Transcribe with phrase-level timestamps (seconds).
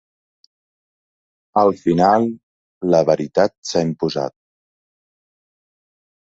[1.61, 2.25] Al final,
[2.95, 4.37] la veritat s’ha imposat.